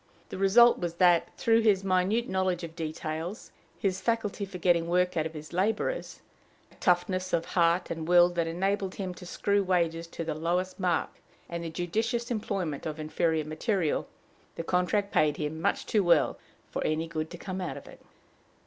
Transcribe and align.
The 0.29 0.37
result 0.39 0.79
was 0.79 0.95
that, 0.95 1.29
through 1.37 1.61
his 1.61 1.83
minute 1.83 2.27
knowledge 2.27 2.63
of 2.63 2.75
details, 2.75 3.51
his 3.77 4.01
faculty 4.01 4.45
for 4.45 4.57
getting 4.57 4.87
work 4.87 5.15
out 5.15 5.27
of 5.27 5.35
his 5.35 5.53
laborers, 5.53 6.21
a 6.71 6.75
toughness 6.79 7.33
of 7.33 7.45
heart 7.45 7.91
and 7.91 8.07
will 8.07 8.27
that 8.29 8.47
enabled 8.47 8.95
him 8.95 9.13
to 9.13 9.27
screw 9.27 9.61
wages 9.61 10.07
to 10.07 10.23
the 10.23 10.33
lowest 10.33 10.79
mark, 10.79 11.11
and 11.47 11.63
the 11.63 11.69
judicious 11.69 12.31
employment 12.31 12.87
of 12.87 12.99
inferior 12.99 13.45
material, 13.45 14.07
the 14.55 14.63
contract 14.63 15.11
paid 15.13 15.37
him 15.37 15.61
much 15.61 15.85
too 15.85 16.03
well 16.03 16.39
for 16.71 16.83
any 16.83 17.05
good 17.07 17.29
to 17.29 17.37
come 17.37 17.61
out 17.61 17.77
of 17.77 17.87
it. 17.87 18.01